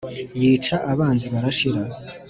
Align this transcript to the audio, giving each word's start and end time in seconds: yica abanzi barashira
yica 0.41 0.75
abanzi 0.91 1.25
barashira 1.33 1.81